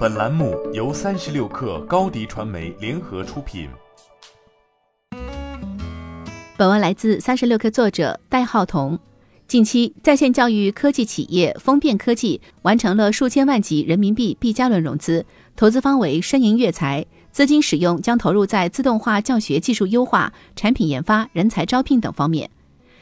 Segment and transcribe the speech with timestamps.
[0.00, 3.68] 本栏目由三十六氪高低传媒联合出品。
[6.56, 8.98] 本文来自三十六氪作者戴浩彤。
[9.46, 22.48] 近期，在线教育科技企业风变科技完成了数千万级人民币 B 加轮融资，投资方为申银悦才，资金使用将投入在自动化教学技术优化、产品研发、人才招聘等方面。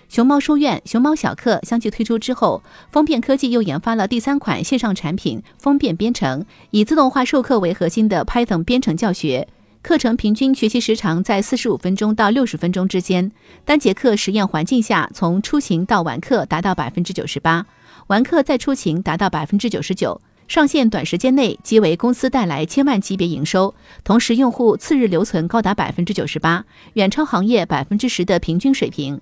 [0.08, 9.46] 熊猫书院、熊猫小课相继推出之后，风变科技又研发了第三款线上产品——风变编程，以自动化授课为核心的 Python 编程教学。
[9.82, 13.30] 课程平均学习时长在四十五分钟到六十分钟之间，
[13.66, 17.66] 单节课实验环境下，从出勤到完课达到百分之九十八，
[18.06, 20.18] 完课再出勤达到百分之九十九。
[20.48, 29.20] 上线短时间内即为公司带来千万级别营收，同时用户次日留存高达百分之九十八，远超行业百分之十的平均水平。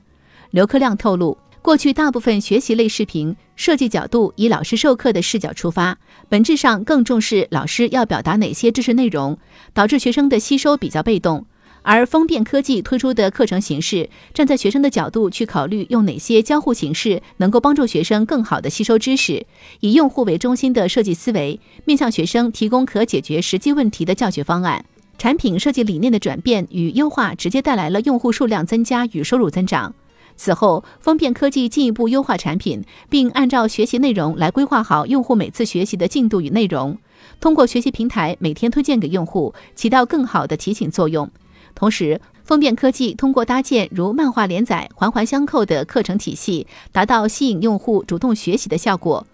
[0.51, 9.39] 刘克亮透露，过去大部分学习类视频设计角度以老师授课的视角出发，本质上更重视老师要表达哪些知识内容，
[9.75, 11.45] 导致学生的吸收比较被动。
[11.83, 19.47] 而风变科技推出的课程形式，站在学生的角度去考虑用哪些交互形式能够帮助学生更好的吸收知识，
[19.79, 24.85] 以用户为中心的设计思维，面向学生提供可解决实际问题的教学方案。
[25.17, 29.95] 产品设计理念的转变与优化，直接带来了用户数量增加与收入增长。
[30.37, 36.97] 此后，风变科技进一步优化产品，并按照学习内容来规划好用户每次学习的进度与内容，
[37.41, 41.29] 通过学习平台每天推荐给用户，起到更好的提醒作用。
[41.75, 49.27] 同时，风变科技通过搭建如漫画连载、环环相扣的课程体系，达到吸引用户主动学习的效果。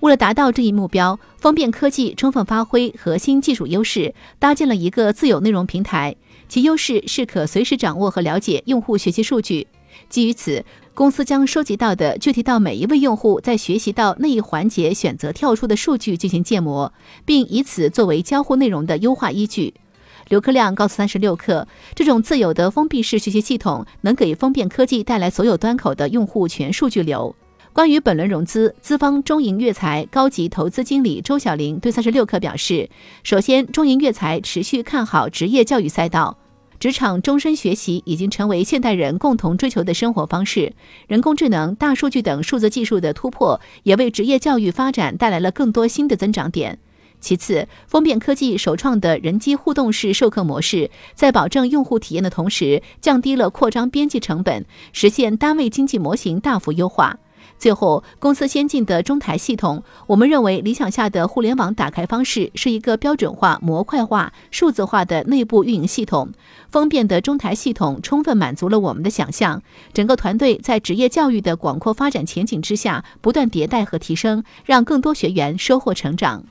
[0.00, 6.16] 为了达到这一目标，风变科技充分发挥核心技术优势，搭建了一个自有内容平台，
[6.48, 9.66] 其优势是可随时掌握和了解用户学习数据。
[10.08, 16.92] 基于此，公司将收集到的具体到每一位用户在学习到那一环节选择跳出的数据进行建模，
[17.24, 19.74] 并以此作为交互内容的优化依据。
[20.28, 27.34] 刘克亮告诉三十六氪，这种自有的封闭式学习系统能给风变科技带来所有端口的用户全数据流。
[27.72, 32.90] 关于本轮融资，资方中银粤财高级投资经理周小玲对三十六氪表示，
[33.22, 36.36] 首先，中银粤财持续看好职业教育赛道。
[36.80, 40.72] 职场终身学习已经成为现代人共同追求的生活方式。
[41.06, 46.78] 人工智能、大数据等数字技术的突破，也为职业教育发展带来了更多新的增长点。
[47.20, 54.64] 其次，风变科技首创的人机互动式授课模式，在保证用户体验的同时，降低了扩张边际成本，
[54.94, 57.18] 实现单位经济模型大幅优化。
[57.58, 66.30] 最后，公司先进的中台系统，我们认为理想下的互联网打开方式是一个标准化、模块化、数字化的内部运营系统。
[66.70, 69.62] 方便的中台系统充分满足了我们的想象。
[69.92, 76.44] 整个团队在职业教育的广阔发展前景之下，不断迭代和提升，让更多学员收获成长。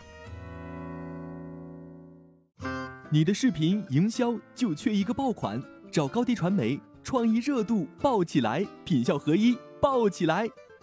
[3.12, 5.60] 你的视频营销就缺一个爆款，
[5.92, 10.48] 找高低传媒，创意热度爆起来，品效合一爆起来。